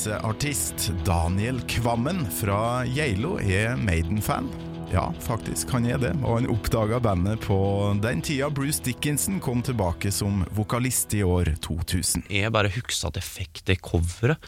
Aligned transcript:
reiseartist 0.00 0.92
Daniel 1.04 1.58
Kvammen 1.68 2.22
fra 2.32 2.86
Geilo 2.88 3.34
er 3.36 3.74
Maiden-fan. 3.76 4.46
Ja, 4.88 5.10
faktisk, 5.20 5.68
han 5.74 5.84
er 5.84 5.98
det, 6.00 6.14
og 6.24 6.38
han 6.38 6.48
oppdaga 6.48 7.02
bandet 7.04 7.42
på 7.44 7.58
den 8.00 8.22
tida 8.24 8.48
Bruce 8.48 8.80
Dickinson 8.80 9.42
kom 9.44 9.60
tilbake 9.60 10.08
som 10.08 10.40
vokalist 10.56 11.12
i 11.18 11.20
år 11.20 11.52
2000. 11.60 12.24
Jeg 12.32 12.48
bare 12.54 12.72
huksa 12.72 13.12
jeg 13.12 13.26
fikk 13.26 13.60
det 13.68 13.76
coveret. 13.84 14.40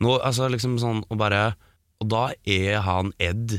Nå, 0.00 0.16
altså 0.24 0.48
liksom 0.48 0.78
sånn, 0.80 1.04
og 1.04 1.20
bare 1.20 1.52
Og 2.00 2.08
da 2.08 2.24
er 2.48 2.80
han 2.88 3.12
Ed 3.20 3.58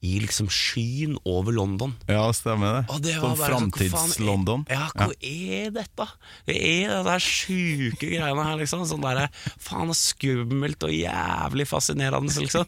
i 0.00 0.14
liksom 0.22 0.48
skyen 0.48 1.18
over 1.28 1.52
London. 1.52 1.92
Ja, 2.08 2.22
stemmer 2.32 2.78
det. 2.78 2.82
Og 2.94 3.02
det 3.04 3.18
var 3.20 3.34
sånn 3.34 3.36
hva 3.36 3.48
Framtids-London. 3.50 4.62
Ja, 4.72 4.86
hva 4.96 5.10
er 5.20 5.74
dette? 5.74 6.06
Hva 6.46 6.54
er 6.54 6.94
det 6.94 7.02
der 7.10 7.24
sjuke 7.24 8.08
greiene 8.08 8.46
her, 8.46 8.56
liksom? 8.62 8.86
Sånn 8.88 9.04
derre 9.04 9.26
faen 9.60 9.92
skummelt 9.92 10.88
og 10.88 10.94
jævlig 10.96 11.68
fascinerende, 11.68 12.32
liksom. 12.32 12.64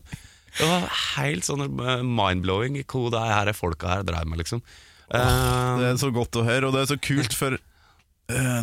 Det 0.59 0.68
var 0.68 0.84
helt 1.16 1.48
sånn 1.48 1.64
eh, 1.64 2.02
mind-blowing 2.04 2.76
hva 2.84 3.06
det 3.14 3.24
her 3.32 3.52
folka 3.56 3.95
her 3.95 4.04
dreiv 4.04 4.28
med, 4.28 4.42
liksom. 4.45 4.60
Eh, 5.09 5.78
Det 5.80 5.88
er 5.95 6.01
så 6.04 6.12
godt 6.12 6.37
å 6.37 6.45
høre, 6.45 6.68
og 6.68 6.76
det 6.76 6.84
er 6.84 6.90
så 6.92 7.01
kult, 7.01 7.32
for 7.32 7.56
eh, 7.56 7.64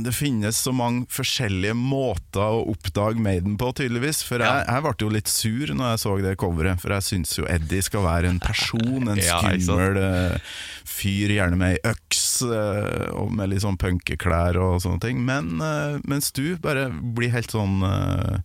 det 0.06 0.14
finnes 0.16 0.58
så 0.58 0.74
mange 0.76 1.06
forskjellige 1.14 1.76
måter 1.78 2.42
å 2.42 2.66
oppdage 2.72 3.22
Maiden 3.22 3.58
på, 3.60 3.72
tydeligvis. 3.78 4.22
For 4.28 4.44
jeg, 4.44 4.66
jeg 4.68 4.86
ble 4.86 4.94
jo 5.04 5.12
litt 5.14 5.32
sur 5.32 5.74
når 5.76 5.94
jeg 5.94 6.04
så 6.04 6.16
det 6.24 6.36
coveret, 6.42 6.82
for 6.82 6.96
jeg 6.98 7.08
syns 7.10 7.36
jo 7.38 7.48
Eddie 7.50 7.86
skal 7.86 8.06
være 8.08 8.32
en 8.34 8.42
person, 8.44 9.12
en 9.12 9.24
skummel 9.30 10.02
eh, 10.04 10.54
fyr, 10.90 11.32
gjerne 11.36 11.58
med 11.60 11.76
ei 11.78 11.92
øks, 11.94 12.24
eh, 12.50 13.10
og 13.16 13.30
med 13.38 13.52
litt 13.52 13.62
sånn 13.64 13.78
punkeklær 13.80 14.58
og 14.60 14.80
sånne 14.84 15.00
ting. 15.04 15.22
Men 15.28 15.60
eh, 15.62 16.00
mens 16.10 16.32
du 16.36 16.58
bare 16.62 16.88
blir 16.92 17.32
helt 17.34 17.54
sånn 17.54 17.80
uh, 17.86 18.40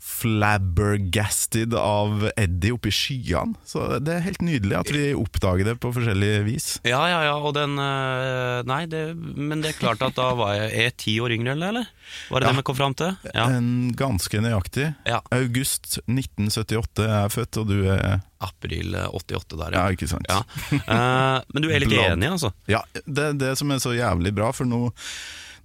flabbergasted 0.00 1.74
av 1.76 2.28
Eddie 2.38 2.72
oppi 2.74 2.92
skyene. 2.94 3.56
Så 3.68 3.98
det 4.00 4.14
er 4.16 4.24
helt 4.24 4.42
nydelig 4.44 4.76
at 4.78 4.92
vi 4.94 5.10
oppdager 5.18 5.70
det 5.72 5.76
på 5.82 5.92
forskjellige 5.96 6.44
vis. 6.46 6.68
ja, 6.88 7.00
ja, 7.10 7.20
ja, 7.28 7.34
og 7.40 7.54
den 7.58 7.76
eh, 7.80 8.62
Nei, 8.70 8.84
det, 8.90 9.02
men 9.16 9.62
det 9.64 9.72
er 9.74 9.78
klart 9.80 10.02
at 10.04 10.16
da 10.18 10.30
var 10.38 10.52
jeg 10.56 10.70
Er 10.86 10.94
ti 11.00 11.14
år 11.22 11.32
yngre, 11.36 11.54
eller? 11.56 11.86
Var 12.30 12.40
det 12.40 12.46
Ja. 12.46 12.52
det 12.52 12.60
vi 12.60 12.66
kom 12.70 12.76
fram 12.78 12.94
til? 12.98 13.14
Ja. 13.34 13.46
En 13.56 13.92
ganske 13.96 14.40
nøyaktig. 14.42 14.90
ja. 15.08 15.20
August 15.34 15.98
1978 16.06 17.04
er 17.06 17.14
jeg 17.24 17.34
født, 17.38 17.60
og 17.62 17.70
du 17.70 17.78
er 17.90 18.20
April 18.40 18.94
eh, 18.96 19.08
88 19.12 19.58
der, 19.60 19.74
Ja, 19.76 19.84
ja. 19.84 19.96
ikke 19.98 20.08
sant? 20.10 20.26
ja. 20.30 20.40
Uh, 20.86 21.42
men 21.52 21.62
du 21.64 21.68
er 21.70 21.82
litt 21.84 21.92
Blad. 21.92 22.14
enig, 22.16 22.30
altså? 22.38 22.52
Ja, 22.70 22.80
det 23.04 23.28
er 23.30 23.38
det 23.46 23.52
som 23.60 23.70
er 23.74 23.82
så 23.82 23.92
jævlig 23.96 24.32
bra, 24.36 24.48
for 24.56 24.64
nå, 24.68 24.88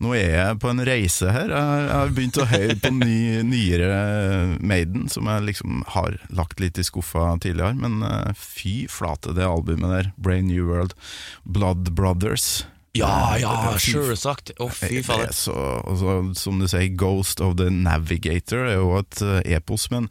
nå 0.04 0.12
er 0.18 0.28
jeg 0.36 0.60
på 0.60 0.70
en 0.74 0.84
reise 0.88 1.32
her. 1.32 1.54
Jeg, 1.56 1.86
jeg 1.86 1.96
har 1.96 2.14
begynt 2.18 2.40
å 2.44 2.48
høre 2.52 2.76
på 2.84 2.92
ny, 2.98 3.18
nyere 3.48 3.92
Maiden, 4.60 5.08
som 5.14 5.30
jeg 5.32 5.46
liksom 5.54 5.86
har 5.96 6.18
lagt 6.36 6.60
litt 6.60 6.78
i 6.82 6.84
skuffa 6.84 7.30
tidligere. 7.40 7.78
Men 7.80 8.04
eh, 8.04 8.34
fy 8.36 8.86
flate, 8.92 9.32
det 9.38 9.48
albumet 9.48 9.94
der. 9.96 10.12
Brain 10.20 10.50
New 10.52 10.68
World, 10.68 10.98
Blood 11.48 11.94
Brothers. 11.96 12.66
Ja, 12.96 13.12
Eh, 13.36 13.42
ja, 13.44 13.54
sjølsagt! 13.82 14.54
Å, 14.62 14.70
fy 14.72 15.02
Det 15.02 15.06
fader. 15.08 15.28
er 15.28 15.36
så, 15.36 15.56
så, 16.00 16.16
som 16.40 16.60
du 16.62 16.68
sier, 16.72 16.88
Ghost 16.96 17.42
of 17.44 17.58
the 17.60 17.68
Navigator 17.74 18.64
er 18.70 18.78
jo 18.80 18.94
et 19.02 19.22
eh, 19.26 19.42
epos, 19.58 19.90
men 19.92 20.08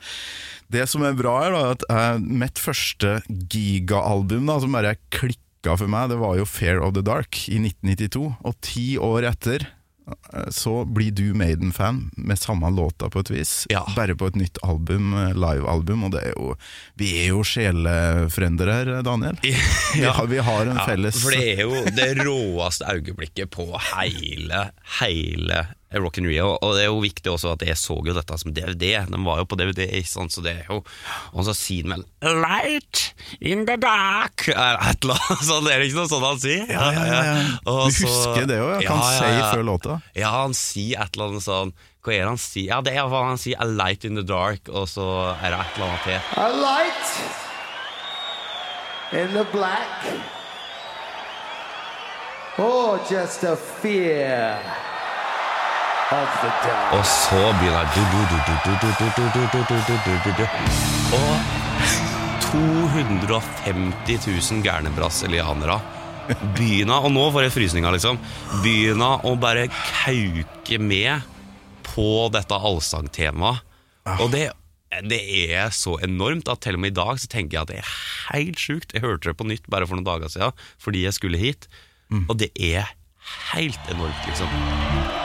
det 0.73 0.85
som 0.91 1.05
er 1.07 1.17
bra 1.17 1.37
er 1.47 1.55
da, 1.55 1.63
at 1.77 1.87
uh, 1.89 2.19
mitt 2.21 2.61
første 2.61 3.19
gigaalbum 3.53 4.51
som 4.61 4.75
bare 4.77 4.97
klikka 5.15 5.77
for 5.81 5.89
meg, 5.89 6.11
det 6.13 6.19
var 6.21 6.37
jo 6.37 6.45
Fair 6.49 6.83
of 6.85 6.93
the 6.97 7.05
Dark 7.05 7.47
i 7.49 7.57
1992, 7.63 8.27
og 8.45 8.59
ti 8.65 8.87
år 9.01 9.31
etter 9.31 9.65
eh, 9.65 9.73
så 10.53 10.85
blir 10.85 11.11
du 11.17 11.31
Maiden-fan 11.35 12.11
med 12.17 12.39
samme 12.39 12.69
låta 12.71 13.09
på 13.11 13.21
et 13.25 13.31
vis, 13.31 13.67
Ja. 13.71 13.87
bare 13.97 14.15
på 14.15 14.27
et 14.29 14.37
nytt 14.37 14.59
album, 14.63 15.15
eh, 15.15 15.33
live-album, 15.35 16.05
og 16.05 16.11
det 16.13 16.23
er 16.29 16.35
jo, 16.37 16.55
vi 17.01 17.09
er 17.23 17.29
jo 17.33 17.41
sjelefrender 17.47 18.73
her, 18.73 18.91
Daniel. 19.07 19.39
Vi, 19.95 20.05
har, 20.05 20.27
vi 20.27 20.39
har 20.43 20.67
en 20.67 20.77
Ja, 20.77 20.85
felles 20.89 21.23
For 21.23 21.31
det 21.31 21.55
er 21.55 21.63
jo 21.63 21.85
det 21.95 22.11
råeste 22.25 22.85
øyeblikket 22.91 23.51
på 23.55 23.69
hele, 23.95 24.65
hele 25.01 25.67
Rock 26.03 26.19
in 26.19 26.27
Rio. 26.27 26.59
Og 26.63 26.75
det 26.77 26.83
er 26.85 26.91
jo 26.91 27.01
viktig 27.03 27.31
også 27.33 27.53
at 27.55 27.63
jeg 27.67 27.77
så 27.77 27.97
jo 28.07 28.13
dette 28.17 28.39
som 28.41 28.53
DVD. 28.55 29.05
De 29.11 29.21
var 29.25 29.39
jo 29.43 29.45
på 29.51 29.57
DVD, 29.61 29.87
sånn, 30.09 30.31
så 30.33 30.43
det 30.45 30.53
er 30.61 30.67
jo 30.71 30.83
Og 31.35 31.45
så 31.47 31.55
sier 31.55 31.85
han 31.89 32.03
vel 32.03 32.05
'Light 32.43 33.13
in 33.41 33.67
the 33.67 33.77
dark' 33.77 34.49
er 34.49 34.79
et 34.91 35.05
eller 35.05 35.15
annet 35.15 35.45
sånt. 35.51 35.69
er 35.71 35.79
det 35.79 35.87
ikke 35.91 36.01
noe 36.03 36.09
sånt 36.09 36.25
han 36.27 36.39
sier? 36.41 36.67
Ja, 36.71 36.91
ja, 36.93 37.05
ja, 37.07 37.23
ja. 37.25 37.37
Og 37.67 37.89
Du 37.89 37.95
så- 37.99 38.07
husker 38.09 38.47
det 38.47 38.59
òg, 38.61 38.83
ja. 38.83 38.89
Kan 38.89 38.99
Ja, 38.99 39.11
ja, 39.13 39.51
si 39.51 39.57
før 39.57 39.65
låta. 39.65 40.01
Ja, 40.15 40.31
han 40.43 40.55
sier 40.55 41.01
et 41.03 41.11
eller 41.17 41.29
annet 41.29 41.43
sånn 41.47 41.73
Hva 42.05 42.13
er 42.13 42.21
det 42.21 42.29
han 42.29 42.37
sier? 42.39 42.67
Ja, 42.69 42.81
det 42.85 42.93
er 42.97 43.07
hva 43.09 43.23
han 43.29 43.39
sier. 43.39 43.57
'A 43.61 43.65
light 43.65 44.05
in 44.05 44.15
the 44.15 44.23
dark', 44.23 44.69
og 44.69 44.87
så 44.89 45.35
er 45.43 45.51
det 45.51 45.61
et 45.61 45.75
eller 45.77 45.89
annet 45.89 46.05
til. 46.05 46.21
A 46.37 46.49
light 46.53 47.07
in 49.13 49.33
the 49.33 49.45
black. 49.53 50.05
Or 52.59 53.01
just 53.11 53.43
a 53.45 53.57
fear. 53.57 54.61
Og 56.13 57.05
så 57.09 57.41
begynner 57.59 57.87
Og 61.17 61.35
250 62.45 64.27
000 64.29 64.65
gærne 64.67 64.93
brasilianere 64.95 65.79
begynner 66.57 67.05
Og 67.05 67.13
nå 67.13 67.25
får 67.33 67.47
jeg 67.47 67.55
frysninger, 67.55 67.97
liksom. 67.97 68.21
Begynner 68.65 69.25
å 69.25 69.35
bare 69.41 69.67
kauke 69.73 70.81
med 70.81 71.25
på 71.89 72.29
dette 72.33 72.57
allsangtemaet. 72.57 73.65
Og 74.19 74.29
det, 74.33 74.47
det, 75.09 75.21
er 75.49 75.73
så 75.73 75.97
enormt 76.05 76.49
at 76.53 76.65
til 76.65 76.77
og 76.77 76.85
med 76.85 76.93
i 76.93 76.99
dag 77.01 77.21
så 77.21 77.31
tenker 77.33 77.57
jeg 77.57 77.65
at 77.65 77.73
det 77.73 77.81
er 77.81 77.93
helt 78.35 78.61
sjukt. 78.61 78.93
Jeg 78.93 79.05
hørte 79.05 79.31
det 79.31 79.39
på 79.41 79.49
nytt 79.49 79.69
bare 79.73 79.89
for 79.89 79.97
noen 79.97 80.09
dager 80.09 80.33
siden 80.33 80.65
fordi 80.85 81.07
jeg 81.07 81.17
skulle 81.17 81.41
hit, 81.41 81.69
og 82.29 82.37
det 82.41 82.53
er 82.61 82.93
helt 83.55 83.93
enormt, 83.93 84.27
liksom. 84.29 85.24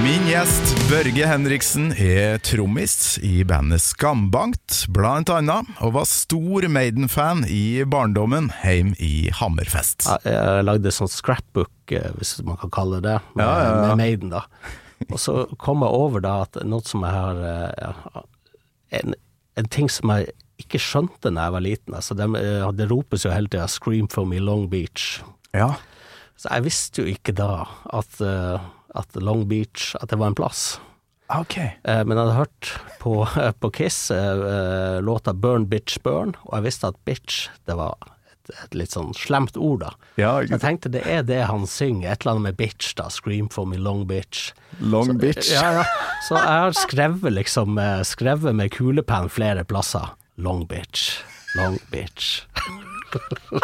Min 0.00 0.24
gjest 0.30 0.70
Børge 0.90 1.26
Henriksen 1.28 1.90
er 1.92 2.38
trommis 2.44 3.18
i 3.26 3.42
bandet 3.46 3.82
Skambankt, 3.84 4.86
blant 4.94 5.28
annet, 5.32 5.68
og 5.84 5.92
var 5.98 6.06
stor 6.08 6.64
Maiden-fan 6.72 7.42
i 7.50 7.82
barndommen 7.88 8.48
hjemme 8.62 8.96
i 9.02 9.28
Hammerfest. 9.36 10.06
Jeg, 10.08 10.32
Jeg 10.32 10.64
lagde 10.66 10.92
sånn 10.94 11.10
scrapbook, 11.12 11.72
eh, 11.92 12.08
hvis 12.16 12.38
man 12.46 12.58
kan 12.62 12.72
kalle 12.74 13.02
det, 13.04 13.18
med, 13.36 13.44
Ja, 13.44 13.52
ja, 13.60 13.68
ja. 13.68 13.82
med 13.88 14.00
Maiden. 14.00 14.32
da. 14.32 14.44
Og 15.10 15.18
så 15.20 15.36
kom 15.60 15.84
jeg 15.84 15.92
over 16.00 16.24
da 16.24 16.34
at 16.46 16.58
noe 16.64 16.84
som 16.86 17.04
jeg 17.04 17.14
har 17.14 17.44
eh, 17.52 18.24
en, 19.00 19.14
en 19.60 19.68
ting 19.68 19.88
som 19.92 20.12
jeg 20.16 20.32
ikke 20.60 20.80
skjønte 20.80 21.28
da 21.32 21.46
jeg 21.48 21.56
var 21.58 21.66
liten. 21.66 21.94
altså 22.00 22.16
Det, 22.16 22.28
eh, 22.40 22.66
det 22.72 22.90
ropes 22.90 23.24
jo 23.28 23.34
hele 23.36 23.48
tida 23.52 23.68
'Scream 23.68 24.08
for 24.10 24.24
me 24.24 24.40
Long 24.40 24.68
Beach'. 24.72 25.20
Ja, 25.54 25.74
Så 26.40 26.48
jeg 26.54 26.64
visste 26.64 27.02
jo 27.02 27.08
ikke 27.10 27.34
da 27.36 27.66
at, 27.92 28.16
at 28.94 29.16
Long 29.16 29.46
Beach 29.48 29.94
at 30.00 30.10
det 30.10 30.18
var 30.18 30.26
en 30.32 30.34
plass. 30.38 30.78
ok. 31.30 31.56
Eh, 31.58 32.04
Men 32.04 32.16
jeg 32.16 32.26
hadde 32.26 32.38
hørt 32.38 32.70
på, 33.00 33.12
på 33.60 33.70
Kiss 33.72 34.10
eh, 34.10 34.16
eh, 34.54 35.00
låta 35.02 35.32
'Burn 35.32 35.66
Bitch 35.70 35.98
Burn', 36.02 36.34
og 36.46 36.54
jeg 36.58 36.64
visste 36.70 36.88
at 36.88 36.96
'bitch' 37.06 37.48
det 37.66 37.76
var 37.78 37.94
et, 38.32 38.50
et 38.64 38.74
litt 38.74 38.90
sånn 38.90 39.12
slemt 39.14 39.56
ord, 39.56 39.80
da. 39.84 39.90
Ja, 40.18 40.32
Så 40.42 40.50
jeg 40.56 40.60
tenkte 40.60 40.90
det 40.90 41.04
er 41.06 41.22
det 41.22 41.44
han 41.46 41.66
synger, 41.70 42.10
et 42.12 42.22
eller 42.26 42.32
annet 42.34 42.42
med 42.42 42.56
'bitch', 42.58 42.94
da. 42.98 43.06
'Scream 43.08 43.48
for 43.52 43.64
me 43.66 43.76
long 43.78 44.06
bitch'. 44.06 44.52
Long 44.80 45.18
bitch. 45.18 45.52
Ja, 45.52 45.72
ja. 45.80 45.84
Så 46.28 46.34
jeg 46.34 46.46
har 46.64 46.72
skrevet 46.72 47.32
liksom 47.32 47.78
eh, 47.78 48.02
Skrevet 48.02 48.54
med 48.54 48.70
kulepenn 48.74 49.28
flere 49.30 49.64
plasser. 49.64 50.10
'Long 50.36 50.66
bitch', 50.66 51.22
'long 51.54 51.78
bitch'. 51.92 52.42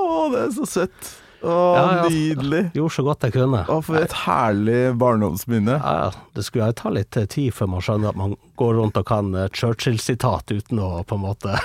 Å, 0.00 0.06
det 0.32 0.40
er 0.46 0.52
så 0.54 0.66
søtt. 0.66 1.10
Å, 1.40 1.52
Ja, 1.76 1.84
ja. 1.96 2.08
nydelig. 2.12 2.62
Gjorde 2.76 2.92
så 2.94 3.04
godt 3.06 3.22
jeg 3.24 3.32
kunne. 3.38 3.62
Å, 3.64 3.78
for 3.86 3.96
et 3.96 4.12
herlig 4.26 4.80
barndomsminne. 5.00 5.78
Ja, 5.80 5.92
ja. 6.04 6.24
Det 6.36 6.44
skulle 6.44 6.68
jo 6.68 6.76
ta 6.82 6.92
litt 6.92 7.16
eh, 7.16 7.24
tid 7.32 7.54
før 7.56 7.70
man 7.72 7.84
skjønner 7.86 8.12
at 8.12 8.18
man 8.20 8.34
går 8.60 8.74
rundt 8.76 8.98
og 9.00 9.06
kan 9.08 9.30
eh, 9.34 9.46
Churchill-sitat 9.56 10.52
uten 10.52 10.82
å 10.84 10.90
på 11.08 11.16
en 11.16 11.24
måte 11.24 11.56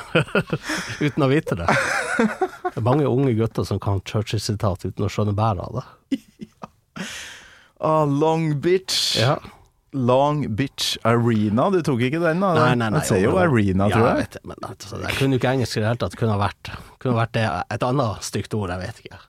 Uten 1.06 1.25
å 1.25 1.30
vite 1.31 1.57
det. 1.60 1.68
Det 1.68 2.77
er 2.80 2.86
mange 2.88 3.10
unge 3.12 3.33
gutter 3.36 3.68
som 3.68 3.81
kan 3.83 4.00
Churchill-sitat 4.07 4.88
uten 4.88 5.06
å 5.07 5.12
skjønne 5.12 5.36
bæret 5.36 5.68
av 5.68 5.81
det. 5.81 6.19
Å, 7.86 7.92
long 8.07 8.54
bitch. 8.63 9.18
Ja. 9.19 9.36
Long 9.95 10.42
bitch 10.56 10.95
arena. 11.07 11.68
Du 11.72 11.81
tok 11.86 12.01
ikke 12.07 12.19
den, 12.24 12.39
da? 12.44 12.54
Nei, 12.56 12.72
nei, 12.80 12.89
nei. 12.95 13.04
Jeg 13.04 13.12
sier 13.12 13.27
jo 13.30 13.36
arena, 13.39 13.88
tror 13.92 14.07
Jeg, 14.07 14.16
jeg. 14.16 14.24
vet, 14.25 14.39
men, 14.48 14.57
altså, 14.72 15.00
jeg 15.04 15.19
kunne 15.19 15.36
jo 15.38 15.39
ikke 15.44 15.51
engelsk 15.56 15.77
i 15.77 15.83
det 15.83 15.88
hele 15.92 16.01
tatt. 16.01 16.18
Kunne 16.19 16.39
vært, 16.39 16.72
kunne 17.04 17.19
vært 17.19 17.36
det, 17.38 17.45
et 17.75 17.86
annet 17.92 18.25
stygt 18.27 18.56
ord, 18.57 18.72
jeg 18.74 18.81
vet 18.88 19.04
ikke. 19.06 19.22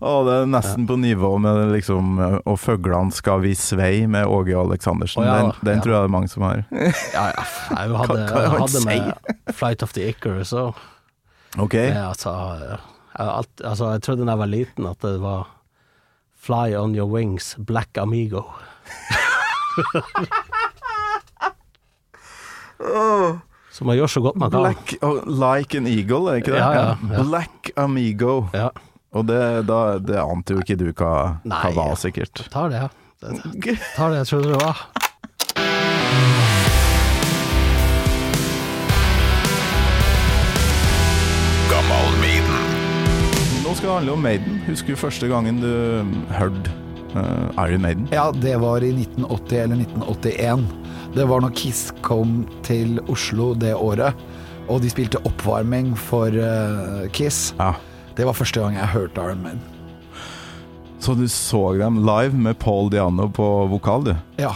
Å, 0.00 0.10
det 0.24 0.34
er 0.34 0.46
nesten 0.48 0.86
på 0.88 0.96
nivå 0.96 1.34
med 1.44 1.74
liksom 1.74 2.16
Og 2.48 2.54
fuglene 2.56 3.12
skal 3.12 3.42
vi 3.44 3.52
svei 3.58 4.06
med 4.08 4.24
Åge 4.24 4.56
Aleksandersen. 4.56 5.20
Oh, 5.20 5.26
ja, 5.28 5.34
den 5.36 5.52
den 5.60 5.76
ja. 5.76 5.82
tror 5.84 5.92
jeg 5.92 6.00
det 6.00 6.08
er 6.08 6.14
mange 6.14 6.30
som 6.32 6.46
har. 6.48 6.62
Ja, 7.16 7.26
ja. 7.34 7.44
Jeg 7.74 7.98
hadde, 8.00 8.16
Hva- 8.16 8.24
hva 8.32 8.62
hadde 8.62 8.80
med 8.86 9.52
Flight 9.52 9.84
of 9.84 9.92
the 9.96 10.08
Icarus 10.08 10.54
og 10.56 10.80
Ok, 11.58 11.74
altså, 11.74 12.30
jeg, 12.62 12.78
alt, 13.18 13.62
altså, 13.66 13.88
jeg 13.90 14.02
trodde 14.06 14.22
da 14.22 14.36
jeg 14.36 14.38
var 14.38 14.50
liten 14.52 14.86
at 14.86 15.02
det 15.02 15.16
var 15.18 15.48
Fly 16.40 16.76
on 16.78 16.94
your 16.94 17.10
wings, 17.10 17.56
Black 17.58 17.98
Amigo. 17.98 18.44
Så 23.70 23.84
man 23.84 23.96
gjør 23.96 24.06
så 24.06 24.20
godt 24.24 24.36
man 24.40 24.50
kan. 24.50 24.60
Black 24.60 24.94
oh, 25.04 25.20
Like 25.26 25.76
an 25.76 25.86
Eagle, 25.86 26.30
er 26.30 26.40
ikke 26.40 26.52
det? 26.54 26.62
Ja, 26.62 26.70
ja, 26.72 26.94
ja. 26.96 27.22
Black 27.22 27.70
Amigo. 27.76 28.46
Ja, 28.54 28.68
Og 29.10 29.26
det, 29.26 29.42
da, 29.66 29.98
det 29.98 30.20
ante 30.22 30.54
jo 30.54 30.62
ikke 30.62 30.78
du 30.78 30.88
hva, 30.92 31.12
hva 31.42 31.50
Nei, 31.50 31.74
var, 31.74 31.96
sikkert. 31.98 32.44
Jeg 32.44 32.52
tar 32.54 32.70
det, 32.70 32.84
ja. 32.84 32.90
Det, 33.20 33.76
tar 33.96 34.12
det 34.12 34.22
jeg 34.22 34.30
trodde 34.30 34.52
det 34.54 34.60
var. 34.62 34.84
Nå 43.70 43.74
skal 43.78 43.86
det 43.86 43.96
handle 44.00 44.14
om 44.16 44.24
Maiden. 44.24 44.56
Husker 44.66 44.96
du 44.96 44.98
første 44.98 45.28
gangen 45.30 45.60
du 45.62 45.68
hørte 46.34 46.72
uh, 47.14 47.50
Iron 47.66 47.84
Maiden? 47.84 48.08
Ja, 48.10 48.32
det 48.34 48.56
var 48.58 48.82
i 48.82 48.90
1980 48.90 49.60
eller 49.62 49.84
1981. 49.84 50.64
Det 51.14 51.26
var 51.30 51.44
når 51.44 51.54
Kiss 51.54 51.84
kom 52.02 52.40
til 52.66 52.98
Oslo 53.06 53.52
det 53.54 53.76
året, 53.78 54.18
og 54.66 54.82
de 54.82 54.90
spilte 54.90 55.22
oppvarming 55.22 55.92
for 55.98 56.34
uh, 56.34 57.06
Kiss. 57.14 57.52
Ja. 57.60 57.76
Det 58.20 58.26
var 58.28 58.36
første 58.36 58.60
gang 58.60 58.74
jeg 58.76 58.88
hørte 58.92 59.22
Iron 59.24 59.38
Man. 59.40 59.60
Så 61.00 61.14
du 61.16 61.24
så 61.32 61.60
dem 61.80 62.02
live 62.04 62.36
med 62.36 62.58
Paul 62.60 62.90
Diano 62.92 63.30
på 63.32 63.46
vokal, 63.70 64.04
du. 64.04 64.10
Ja. 64.36 64.50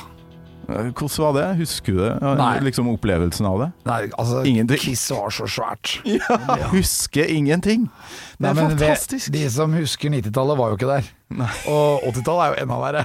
Eh, 0.68 0.90
Hvordan 0.92 1.16
var 1.24 1.32
det? 1.38 1.46
Husker 1.62 1.96
du 1.96 2.02
det? 2.02 2.10
Nei. 2.36 2.50
Liksom 2.66 2.90
opplevelsen 2.92 3.48
av 3.48 3.62
det? 3.62 3.70
Nei, 3.88 4.02
altså, 4.20 4.42
Ingenting. 4.44 4.82
Kiss 4.84 5.06
var 5.16 5.32
så 5.32 5.48
svært. 5.48 5.94
Ja, 6.04 6.68
Husker 6.74 7.24
ingenting! 7.32 7.88
Det 8.36 8.50
er 8.52 8.60
fantastisk. 8.60 9.32
De 9.32 9.46
som 9.48 9.72
husker 9.72 10.12
90-tallet, 10.12 10.60
var 10.60 10.74
jo 10.74 10.76
ikke 10.82 10.90
der. 10.92 11.08
Nei. 11.34 11.50
Og 11.70 12.04
80-tallet 12.10 12.44
er 12.44 12.52
jo 12.52 12.64
enda 12.64 12.78
verre. 12.78 13.04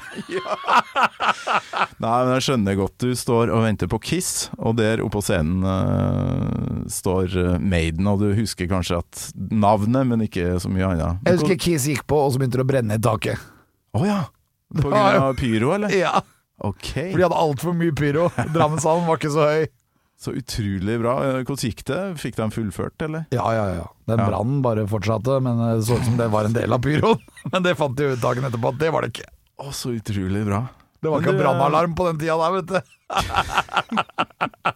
Nei, 2.04 2.14
men 2.14 2.34
jeg 2.36 2.46
skjønner 2.46 2.78
godt 2.78 2.98
du 3.02 3.14
står 3.18 3.54
og 3.54 3.64
venter 3.66 3.90
på 3.90 4.00
Kiss, 4.06 4.50
og 4.58 4.78
der 4.80 5.02
oppe 5.04 5.18
på 5.18 5.24
scenen 5.26 5.66
uh, 5.66 6.84
står 6.92 7.38
eh, 7.42 7.56
Maiden, 7.60 8.08
og 8.12 8.22
du 8.22 8.30
husker 8.38 8.70
kanskje 8.70 9.00
at 9.02 9.24
navnet, 9.50 10.06
men 10.12 10.26
ikke 10.28 10.60
så 10.62 10.70
mye 10.72 10.92
annet. 10.92 11.24
Jeg 11.26 11.40
husker 11.40 11.62
Kiss 11.66 11.88
gikk 11.90 12.06
på, 12.10 12.20
og 12.22 12.36
så 12.36 12.42
begynte 12.42 12.62
det 12.62 12.68
å 12.68 12.70
brenne 12.70 13.00
i 13.00 13.06
taket. 13.10 13.48
Å 13.98 14.06
ja! 14.06 14.20
På 14.78 14.92
grunn 14.92 15.24
av 15.24 15.34
pyro, 15.40 15.74
eller? 15.74 15.90
Ja, 15.98 16.20
Ok, 16.60 16.90
For 16.92 17.16
de 17.16 17.24
hadde 17.24 17.40
altfor 17.40 17.76
mye 17.78 17.94
pyro. 17.96 18.28
Drammenshallen 18.52 19.06
var 19.08 19.20
ikke 19.20 19.31
så 19.31 19.46
høy. 19.48 19.68
Så 20.19 20.33
utrolig 20.36 20.98
bra. 21.00 21.13
Eh, 21.24 21.38
Hvordan 21.48 21.63
gikk 21.69 21.86
det? 21.88 22.00
Fikk 22.19 22.36
de 22.36 22.50
fullført, 22.51 23.01
eller? 23.06 23.25
Ja, 23.31 23.45
ja, 23.56 23.66
ja. 23.77 23.86
Den 24.10 24.19
Ja. 24.19 24.25
brannen 24.27 24.62
bare 24.66 24.83
fortsatte, 24.88 25.39
men 25.42 25.57
det 25.63 25.86
så 25.88 25.95
ut 26.00 26.06
som 26.06 26.18
det 26.19 26.27
var 26.33 26.44
en 26.50 26.54
del 26.57 26.74
av 26.75 26.81
pyroen. 26.83 27.21
Men 27.54 27.63
det 27.63 27.77
fant 27.80 27.95
de 27.95 28.04
ut 28.13 28.21
dagen 28.21 28.44
etterpå 28.44 28.74
at 28.74 28.80
det 28.81 28.92
var 28.92 29.01
det 29.06 29.13
ikke. 29.13 29.30
Å, 29.60 29.71
så 29.71 29.94
utrolig 29.95 30.44
bra. 30.48 30.66
Det 31.00 31.07
var 31.10 31.21
Men 31.21 31.30
ikke 31.30 31.38
du, 31.38 31.44
brannalarm 31.44 31.95
på 31.95 32.10
den 32.10 32.19
tida 32.19 32.36
der, 32.36 32.51
vet 32.60 32.68
du. 32.68 32.80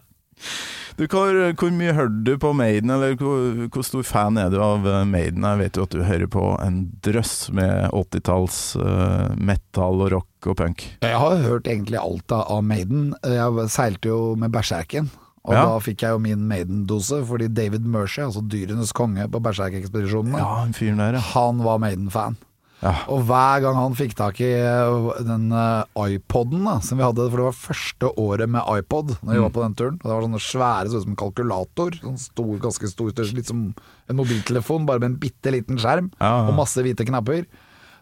Du, 0.94 1.08
hvor, 1.10 1.34
hvor 1.58 1.72
mye 1.74 1.90
hørte 1.96 2.20
du 2.22 2.36
på 2.38 2.52
Maiden, 2.54 2.92
eller 2.94 3.16
hvor, 3.18 3.64
hvor 3.74 3.82
stor 3.82 4.04
fan 4.06 4.36
er 4.38 4.52
du 4.52 4.60
av 4.62 4.84
eh, 4.86 5.00
Maiden? 5.10 5.42
Jeg 5.42 5.58
vet 5.58 5.78
jo 5.80 5.86
at 5.88 5.90
du 5.96 6.04
hører 6.06 6.30
på 6.30 6.44
en 6.62 6.76
drøss 7.02 7.32
med 7.50 7.88
80-talls 7.90 8.58
uh, 8.78 9.34
metal 9.34 10.04
og 10.04 10.12
rock 10.14 10.46
og 10.52 10.54
punk. 10.60 10.84
Jeg 11.02 11.18
har 11.18 11.42
hørt 11.42 11.66
egentlig 11.66 11.98
alt 11.98 12.30
av 12.36 12.46
av 12.46 12.62
Maiden. 12.62 13.08
Jeg 13.26 13.66
seilte 13.74 14.12
jo 14.12 14.20
med 14.38 14.54
Berserken. 14.54 15.10
Og 15.44 15.52
Ja. 15.52 15.64
da 15.66 15.78
fikk 15.78 16.00
jeg 16.00 16.10
jo 16.10 16.18
min 16.18 16.48
Maiden-dose, 16.48 17.18
fordi 17.28 17.48
David 17.52 17.84
Mercy, 17.84 18.20
altså 18.22 18.40
dyrenes 18.48 18.92
konge 18.96 19.26
på 19.28 19.42
Berserk-ekspedisjonene, 19.44 20.38
Ja, 20.38 21.20
han 21.34 21.58
var 21.62 21.78
Maiden-fan. 21.78 22.36
ja. 22.82 22.94
Og 23.08 23.24
hver 23.26 23.60
gang 23.60 23.74
han 23.76 23.94
fikk 23.94 24.14
tak 24.14 24.40
i 24.40 24.48
eh, 24.52 25.22
den 25.22 25.52
eh, 25.52 25.84
iPoden 26.16 26.64
da, 26.64 26.78
som 26.80 26.96
vi 26.98 27.04
hadde, 27.04 27.28
for 27.30 27.36
det 27.36 27.44
var 27.44 27.52
første 27.52 28.10
året 28.16 28.48
med 28.48 28.62
iPod 28.62 29.18
Når 29.22 29.32
vi 29.32 29.36
Mm. 29.38 29.42
var 29.42 29.50
på 29.50 29.62
den 29.62 29.74
turen. 29.74 29.94
Og 30.00 30.02
det 30.02 30.14
var 30.14 30.22
sånne 30.22 30.40
svære, 30.40 30.88
så 30.88 30.96
ut 30.96 31.02
som 31.02 31.12
en 31.12 31.16
kalkulator. 31.16 31.90
Sånn 32.00 32.18
stor, 32.18 32.58
ganske 32.58 32.88
stor, 32.88 33.10
litt 33.34 33.46
som 33.46 33.74
en 34.08 34.16
mobiltelefon, 34.16 34.86
bare 34.86 34.98
med 35.00 35.10
en 35.12 35.16
bitte 35.18 35.52
liten 35.52 35.76
skjerm 35.76 36.10
Ja, 36.20 36.40
ja. 36.44 36.48
og 36.48 36.54
masse 36.56 36.76
hvite 36.82 37.04
knapper. 37.06 37.44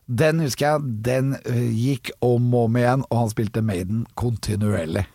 Den 0.09 0.41
husker 0.41 0.79
jeg, 0.79 1.03
den 1.03 1.35
eh, 1.45 1.71
gikk 1.75 2.11
om 2.21 2.55
og 2.55 2.65
om 2.71 2.75
igjen, 2.77 3.05
og 3.11 3.19
han 3.19 3.29
spilte 3.31 3.63
Maiden 3.63 4.07
kontinuerlig. 4.17 5.07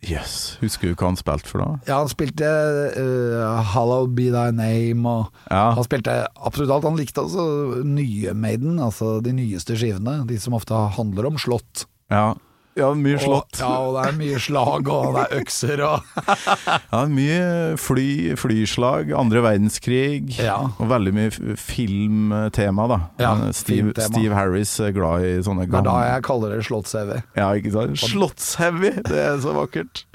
Jøss. 0.00 0.56
Husker 0.62 0.88
du 0.88 0.94
hva 0.96 1.10
han 1.10 1.18
spilte 1.20 1.50
for 1.50 1.60
da? 1.60 1.68
Ja, 1.86 1.98
han 2.00 2.08
spilte 2.08 2.48
uh, 2.96 3.60
'Hallow 3.72 4.06
Be 4.08 4.30
Thy 4.32 4.48
Name', 4.56 5.04
og 5.04 5.26
Ja. 5.50 5.72
han 5.76 5.84
spilte 5.84 6.14
absolutt 6.40 6.70
alt. 6.72 6.84
Han 6.88 6.96
likte 6.96 7.20
altså 7.20 7.82
nye 7.84 8.32
Maiden, 8.32 8.78
altså 8.80 9.18
de 9.22 9.32
nyeste 9.36 9.76
skivene, 9.76 10.22
de 10.26 10.38
som 10.40 10.54
ofte 10.56 10.72
handler 10.96 11.26
om 11.28 11.36
slott. 11.36 11.84
Ja, 12.10 12.32
ja 12.78 12.88
mye 12.94 13.18
slått. 13.20 13.58
Og, 13.58 13.60
ja, 13.64 13.70
og 13.82 13.96
det 13.96 14.02
er 14.08 14.16
mye 14.20 14.38
slag, 14.40 14.88
og 14.94 15.14
det 15.16 15.22
er 15.26 15.40
økser 15.40 15.82
og 15.84 15.98
Ja, 16.94 17.00
mye 17.10 17.40
fly, 17.80 18.06
flyslag, 18.40 19.10
andre 19.18 19.42
verdenskrig, 19.44 20.36
Ja. 20.38 20.56
og 20.78 20.88
veldig 20.92 21.12
mye 21.16 21.56
filmtema, 21.60 22.86
da. 22.94 23.00
Ja, 23.20 23.32
Steve, 23.52 23.90
filmtema. 23.90 24.08
Steve 24.14 24.34
Harris 24.38 24.74
er 24.80 24.94
glad 24.96 25.26
i 25.26 25.34
sånne 25.44 25.66
Det 25.66 25.74
er 25.74 25.82
da 25.82 25.90
gamle 25.90 26.08
jeg 26.14 26.26
kaller 26.30 26.54
det 26.56 26.62
slotts-CV. 26.70 27.14
Ja, 27.36 27.50
ikke 27.58 27.74
sant? 27.74 27.98
Slottsheavy, 28.06 28.94
det 29.10 29.18
er 29.26 29.38
så 29.42 29.54
vakkert. 29.58 30.04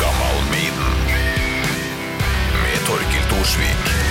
Gammal 0.00 0.40
Maiden. 0.52 0.90
Med 2.60 2.80
Torkil 2.88 3.24
Thorsvik. 3.32 4.03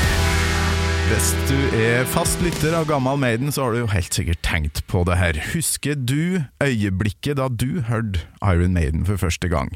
Hvis 1.03 1.33
du 1.50 1.57
er 1.75 2.05
fast 2.07 2.39
lytter 2.41 2.73
av 2.77 2.85
Gammal 2.88 3.17
Maiden, 3.19 3.51
så 3.51 3.65
har 3.65 3.73
du 3.73 3.81
jo 3.81 3.89
helt 3.91 4.15
sikkert 4.15 4.39
tenkt 4.45 4.79
på 4.88 5.01
det 5.07 5.17
her. 5.19 5.39
Husker 5.51 5.97
du 6.00 6.39
øyeblikket 6.63 7.38
da 7.41 7.50
du 7.51 7.83
hørte 7.89 8.23
Iron 8.39 8.73
Maiden 8.77 9.03
for 9.07 9.19
første 9.19 9.50
gang? 9.51 9.73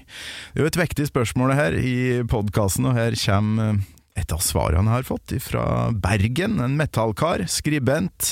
Det 0.54 0.62
er 0.62 0.66
jo 0.66 0.72
et 0.72 0.80
viktig 0.80 1.10
spørsmål 1.10 1.54
her 1.58 1.76
i 1.76 2.24
podkasten, 2.32 2.88
og 2.88 2.96
her 2.96 3.18
kommer 3.20 3.76
eh, 3.76 3.84
et 4.24 4.34
av 4.34 4.42
svarene 4.42 4.88
jeg 4.88 4.96
har 4.96 5.10
fått 5.10 5.36
fra 5.44 5.66
Bergen. 5.92 6.62
En 6.64 6.80
metallkar, 6.80 7.44
skribent, 7.52 8.32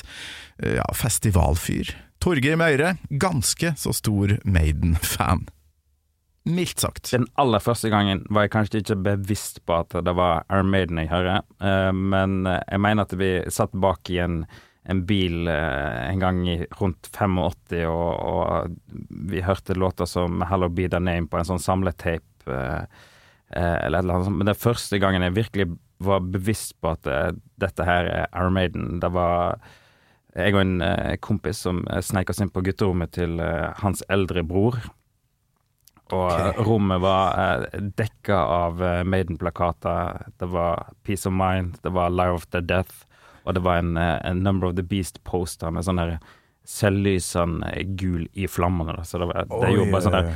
eh, 0.64 0.80
ja, 0.80 0.88
festivalfyr. 0.96 1.92
Torgeir 2.24 2.58
Møyre, 2.58 2.96
ganske 3.12 3.76
så 3.78 3.94
stor 3.94 4.38
Maiden-fan. 4.48 5.46
Mildt 6.46 6.80
sagt. 6.80 7.10
Den 7.10 7.26
aller 7.42 7.62
første 7.64 7.90
gangen 7.90 8.22
var 8.30 8.46
jeg 8.46 8.52
kanskje 8.54 8.84
ikke 8.84 9.00
bevisst 9.08 9.64
på 9.66 9.80
at 9.82 9.96
det 10.06 10.14
var 10.14 10.44
Iron 10.54 10.70
Maiden 10.70 11.00
jeg 11.02 11.10
hører, 11.10 11.42
eh, 11.58 11.90
men 11.90 12.44
eh, 12.46 12.62
jeg 12.70 12.82
mener 12.86 13.08
at 13.08 13.16
vi 13.18 13.30
satt 13.50 13.74
bak 13.82 14.12
i 14.14 14.20
en, 14.22 14.44
en 14.86 15.00
bil 15.10 15.50
eh, 15.50 16.04
en 16.12 16.20
gang 16.22 16.44
i 16.46 16.60
rundt 16.78 17.10
85, 17.10 17.80
og, 17.90 18.12
og 18.30 19.00
vi 19.32 19.42
hørte 19.42 19.74
låter 19.74 20.06
som 20.06 20.44
Hello 20.46 20.70
Be 20.70 20.86
The 20.86 21.00
Name 21.02 21.26
på 21.32 21.40
en 21.40 21.48
sånn 21.50 21.64
samletape, 21.64 22.26
eller 22.46 23.98
et 23.98 24.04
eller 24.04 24.14
annet 24.14 24.28
sånt. 24.28 24.38
Men 24.38 24.50
det 24.52 24.60
første 24.62 25.00
gangen 25.02 25.26
jeg 25.26 25.34
virkelig 25.34 25.66
var 26.06 26.28
bevisst 26.30 26.76
på 26.78 26.92
at 26.92 27.10
dette 27.62 27.88
her 27.88 28.12
er 28.12 28.30
Iron 28.36 28.54
Maiden, 28.54 29.00
det 29.02 29.10
var 29.16 29.58
jeg 30.36 30.54
og 30.54 30.62
en 30.62 30.86
kompis 31.26 31.64
som 31.66 31.82
sneik 32.06 32.30
oss 32.30 32.44
inn 32.44 32.54
på 32.54 32.62
gutterommet 32.68 33.16
til 33.18 33.42
hans 33.82 34.06
eldre 34.14 34.44
bror. 34.46 34.78
Og 36.14 36.26
okay. 36.30 36.64
rommet 36.68 37.02
var 37.02 37.40
eh, 37.42 37.82
dekka 37.98 38.38
av 38.38 38.84
eh, 38.84 39.04
Maiden-plakater. 39.04 40.30
Det 40.38 40.50
var 40.54 40.92
Peace 41.04 41.26
of 41.26 41.34
Mind, 41.34 41.80
det 41.82 41.94
var 41.96 42.14
Live 42.14 42.42
of 42.42 42.46
the 42.54 42.62
Death, 42.62 43.06
og 43.44 43.58
det 43.58 43.64
var 43.66 43.82
en, 43.82 43.96
eh, 43.98 44.20
en 44.22 44.44
Number 44.46 44.70
of 44.70 44.76
the 44.78 44.86
Beast-poster 44.86 45.74
med 45.74 45.88
sånn 45.88 46.02
der 46.02 46.20
selvlysende 46.66 47.72
gul 47.98 48.28
i 48.34 48.50
flammene. 48.50 49.00
Så 49.06 49.22
det, 49.22 49.30
var, 49.32 49.50
det 49.50 49.74
gjorde 49.74 49.94
bare 49.94 50.06
sånn 50.06 50.20
der 50.20 50.36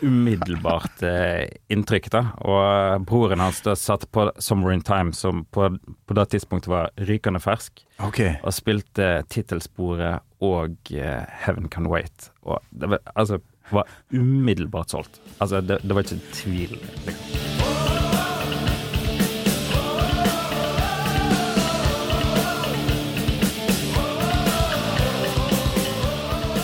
umiddelbart 0.00 1.02
eh, 1.02 1.48
inntrykk, 1.72 2.10
da. 2.12 2.22
Og 2.46 2.60
eh, 2.62 2.98
broren 3.08 3.42
hans 3.42 3.60
da 3.64 3.74
satt 3.78 4.06
på 4.14 4.28
Summer 4.38 4.72
in 4.72 4.84
Time, 4.86 5.12
som 5.16 5.44
på, 5.54 5.70
på 6.06 6.16
det 6.18 6.28
tidspunktet 6.34 6.70
var 6.70 6.92
rykende 7.08 7.40
fersk, 7.42 7.82
okay. 8.04 8.36
og 8.42 8.54
spilte 8.54 9.10
tittelsporet 9.32 10.24
og 10.44 10.92
eh, 10.94 11.24
Heaven 11.44 11.68
Can 11.72 11.88
Wait. 11.90 12.30
Og 12.46 12.62
det 12.70 12.92
var, 12.94 13.02
altså, 13.14 13.40
var 13.74 13.88
umiddelbart 14.12 14.90
solgt. 14.94 15.20
Altså, 15.38 15.60
det, 15.60 15.80
det 15.84 15.94
var 15.98 16.06
ikke 16.06 16.20
tvil. 16.32 16.78
Liksom. 17.06 17.36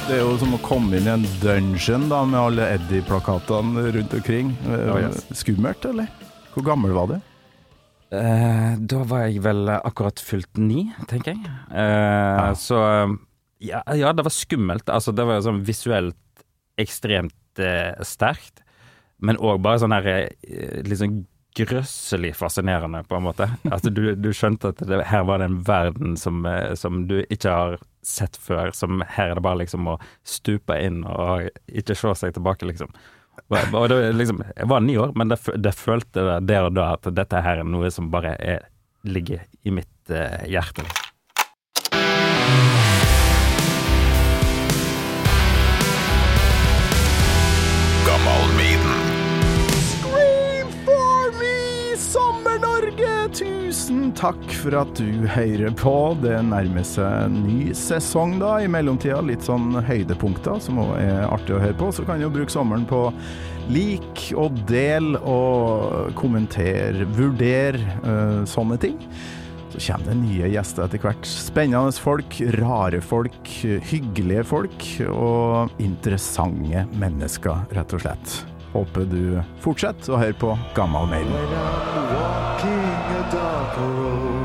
Det 0.04 0.18
er 0.18 0.20
jo 0.20 0.34
som 0.37 0.52
å 0.52 0.58
komme 0.62 0.99
inn 0.99 1.06
i 1.08 1.12
en 1.14 1.23
dungeon 1.40 2.02
da, 2.11 2.18
med 2.28 2.37
alle 2.38 2.66
Eddie-plakatene 2.76 3.87
rundt 3.96 4.12
omkring. 4.18 4.50
Eh, 4.68 4.82
Oh, 4.92 4.99
yes. 5.00 5.23
Skummelt, 5.40 5.87
eller? 5.88 6.11
Hvor 6.52 6.66
gammel 6.66 6.92
var 6.94 7.08
du? 7.08 7.14
Eh, 8.14 8.75
da 8.84 9.00
var 9.08 9.25
jeg 9.25 9.40
vel 9.42 9.64
akkurat 9.78 10.20
fylt 10.23 10.61
ni, 10.61 10.84
tenker 11.11 11.32
jeg. 11.32 11.54
Eh, 11.73 12.52
Så 12.61 12.76
ja, 13.64 13.80
ja, 13.96 14.12
det 14.12 14.26
var 14.28 14.34
skummelt. 14.34 14.84
Altså, 14.92 15.14
det 15.16 15.25
var 15.25 15.40
jo 15.40 15.46
sånn 15.49 15.64
visuelt 15.64 16.20
ekstremt 16.81 17.62
eh, 17.62 17.95
sterkt, 18.04 18.62
men 19.25 19.38
òg 19.38 19.62
bare 19.64 19.81
sånn 19.83 19.95
her 19.95 20.09
eh, 20.11 20.83
litt 20.85 21.00
sånn 21.00 21.23
grøsselig 21.54 22.33
fascinerende, 22.35 23.04
på 23.07 23.16
en 23.16 23.26
måte. 23.28 23.49
Altså, 23.71 23.90
du, 23.90 24.14
du 24.19 24.31
skjønte 24.35 24.73
at 24.75 24.83
det, 24.83 25.02
her 25.07 25.26
var 25.28 25.40
det 25.40 25.50
en 25.50 25.61
verden 25.66 26.16
som, 26.19 26.43
eh, 26.47 26.75
som 26.78 27.04
du 27.11 27.21
ikke 27.28 27.52
har 27.52 27.76
sett 28.04 28.37
før. 28.37 28.73
Som 28.75 29.04
her 29.07 29.33
er 29.33 29.38
det 29.38 29.45
bare 29.47 29.62
liksom 29.62 29.87
å 29.95 29.99
stupe 30.26 30.76
inn 30.83 31.04
og 31.07 31.49
ikke 31.69 31.97
se 31.99 32.14
seg 32.19 32.35
tilbake, 32.37 32.66
liksom. 32.69 32.90
Og, 33.50 33.75
og 33.75 33.88
det, 33.90 33.99
liksom 34.14 34.45
jeg 34.47 34.69
var 34.71 34.83
ni 34.85 34.95
år, 35.00 35.14
men 35.19 35.31
det, 35.33 35.40
det 35.59 35.75
følte 35.75 36.38
der 36.47 36.69
og 36.69 36.76
da 36.76 36.93
at 36.95 37.09
dette 37.14 37.43
her 37.43 37.62
er 37.62 37.66
noe 37.66 37.90
som 37.93 38.11
bare 38.12 38.37
er, 38.38 38.69
ligger 39.07 39.43
i 39.66 39.75
mitt 39.75 40.11
eh, 40.14 40.47
hjerte. 40.50 40.87
Liksom. 40.87 41.03
Takk 54.18 54.42
for 54.56 54.76
at 54.78 54.92
du 54.99 55.26
hører 55.30 55.75
på. 55.78 55.94
Det 56.23 56.37
nærmer 56.47 56.87
seg 56.87 57.33
ny 57.35 57.73
sesong 57.76 58.38
da. 58.42 58.56
I 58.62 58.71
mellomtida 58.71 59.21
litt 59.25 59.44
sånn 59.47 59.75
høydepunkter 59.87 60.61
som 60.62 60.80
òg 60.83 60.94
er 61.02 61.26
artig 61.28 61.56
å 61.56 61.62
høre 61.62 61.76
på. 61.78 61.90
Så 61.94 62.06
kan 62.06 62.23
du 62.23 62.28
bruke 62.33 62.52
sommeren 62.52 62.87
på 62.88 63.06
lik 63.73 64.26
og 64.37 64.59
del 64.68 65.14
og 65.21 66.12
kommentere, 66.18 67.06
vurdere 67.16 67.80
uh, 68.04 68.42
sånne 68.49 68.78
ting. 68.83 68.99
Så 69.75 69.80
kommer 69.83 70.12
det 70.12 70.18
nye 70.21 70.50
gjester 70.52 70.87
etter 70.87 71.02
hvert. 71.02 71.26
Spennende 71.26 71.94
folk, 71.99 72.38
rare 72.61 73.00
folk, 73.02 73.54
hyggelige 73.90 74.44
folk 74.47 74.90
og 75.09 75.83
interessante 75.83 76.85
mennesker, 76.94 77.64
rett 77.75 77.97
og 77.97 78.04
slett. 78.06 78.38
Håper 78.75 79.11
du 79.11 79.25
fortsetter 79.62 80.14
å 80.14 80.23
høre 80.23 80.38
på 80.38 80.54
Gammal 80.78 81.11
Maiden. 81.11 82.24
a 83.06 83.30
darker 83.30 83.87
road. 83.87 84.43